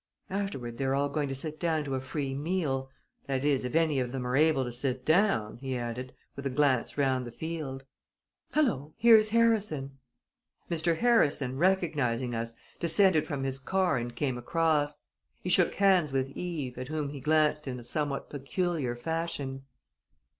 [0.31, 2.89] Afterward they are all going to sit down to a free meal
[3.27, 6.49] that is, if any of them are able to sit down," he added, with a
[6.49, 7.83] glance round the field.
[8.51, 8.95] "Hello!
[8.97, 9.99] Here's Harrison."
[10.71, 10.97] Mr.
[10.97, 15.03] Harrison, recognizing us, descended from his car and came across.
[15.39, 19.65] He shook hands with Eve, at whom he glanced in a somewhat peculiar fashion.